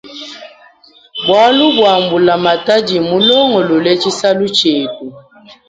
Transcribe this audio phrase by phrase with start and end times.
[1.27, 5.05] Bwalu bwa mbula matadi mulongolole tshisalu tshietu.